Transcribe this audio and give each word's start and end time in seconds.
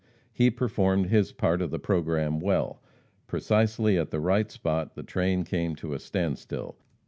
He 0.33 0.49
performed 0.49 1.09
his 1.11 1.31
part 1.31 1.61
of 1.61 1.69
the 1.69 1.77
programme 1.77 2.39
well. 2.39 2.81
Precisely 3.27 3.99
at 3.99 4.09
the 4.09 4.19
right 4.19 4.49
spot 4.49 4.95
the 4.95 5.03
train 5.03 5.43
came 5.43 5.75
to 5.75 5.93
a 5.93 5.99
standstill. 5.99 6.75